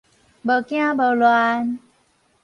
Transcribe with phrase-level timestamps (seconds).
[0.41, 1.77] 無驚無亂